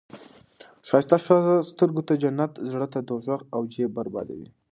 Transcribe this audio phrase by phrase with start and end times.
[0.87, 4.49] ښایسته ښځه سترګو ته جنت، زړه ته دوزخ او جیب بربادي وي.